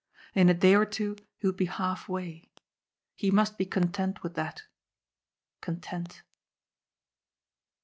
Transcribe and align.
In 0.33 0.49
a 0.49 0.55
day 0.55 0.73
or 0.75 0.83
two 0.87 1.15
he 1.37 1.45
would 1.45 1.55
be 1.57 1.67
half 1.67 2.09
way. 2.09 2.49
He 3.15 3.29
must 3.29 3.55
be 3.59 3.67
content 3.67 4.23
with 4.23 4.33
that. 4.33 4.63
Content. 5.61 6.23